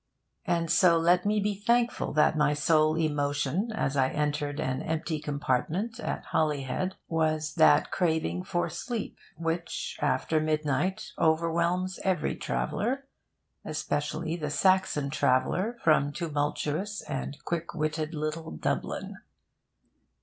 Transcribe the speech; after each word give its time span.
And 0.47 0.71
so 0.71 0.97
let 0.97 1.27
me 1.27 1.39
be 1.39 1.53
thankful 1.53 2.11
that 2.13 2.35
my 2.35 2.55
sole 2.55 2.95
emotion 2.95 3.71
as 3.71 3.95
I 3.95 4.09
entered 4.09 4.59
an 4.59 4.81
empty 4.81 5.19
compartment 5.19 5.99
at 5.99 6.25
Holyhead 6.31 6.95
was 7.07 7.53
that 7.53 7.91
craving 7.91 8.43
for 8.43 8.67
sleep 8.67 9.19
which, 9.37 9.99
after 10.01 10.39
midnight, 10.39 11.11
overwhelms 11.19 11.99
every 12.03 12.35
traveller 12.35 13.05
especially 13.63 14.35
the 14.35 14.49
Saxon 14.49 15.11
traveller 15.11 15.77
from 15.83 16.11
tumultuous 16.11 17.03
and 17.03 17.37
quick 17.45 17.75
witted 17.75 18.15
little 18.15 18.49
Dublin. 18.49 19.17